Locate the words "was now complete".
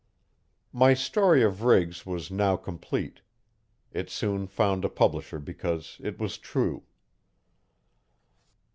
2.07-3.21